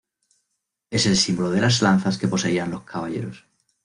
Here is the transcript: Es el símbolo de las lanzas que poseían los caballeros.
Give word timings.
Es 0.89 1.05
el 1.05 1.15
símbolo 1.15 1.51
de 1.51 1.61
las 1.61 1.83
lanzas 1.83 2.17
que 2.17 2.27
poseían 2.27 2.71
los 2.71 2.81
caballeros. 2.85 3.45